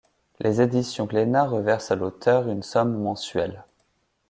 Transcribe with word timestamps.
Les 0.39 0.61
éditions 0.63 1.05
Glénat 1.05 1.43
reversent 1.43 1.91
à 1.91 1.95
l'auteur 1.95 2.47
une 2.47 2.63
somme 2.63 2.97
mensuelle. 2.97 3.63